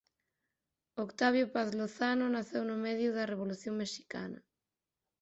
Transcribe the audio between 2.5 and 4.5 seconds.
no medio da Revolución mexicana.